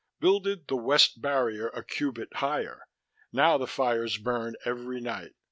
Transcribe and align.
Builded 0.19 0.67
the 0.67 0.75
weft 0.75 1.21
Barrier 1.21 1.67
a 1.67 1.83
cubit 1.83 2.37
higher. 2.37 2.87
Now 3.31 3.59
the 3.59 3.67
fires 3.67 4.17
burn 4.17 4.55
every 4.65 4.99
night. 4.99 5.33